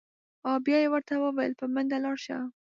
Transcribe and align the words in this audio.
او 0.47 0.53
بیا 0.65 0.77
یې 0.83 0.89
ورته 0.91 1.13
ویل: 1.19 1.53
په 1.59 1.65
منډه 1.73 1.97
لاړ 2.03 2.17
شه. 2.25 2.37